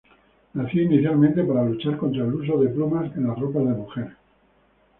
Nació 0.55 0.81
inicialmente 0.81 1.43
para 1.43 1.63
luchar 1.63 1.95
contra 1.99 2.23
el 2.23 2.33
uso 2.33 2.57
de 2.59 2.69
plumas 2.69 3.15
en 3.15 3.27
las 3.27 3.37
ropas 3.37 3.65
de 3.65 3.69
mujer. 3.69 4.15